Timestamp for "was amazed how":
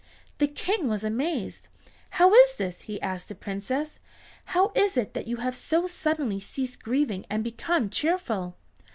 0.87-2.33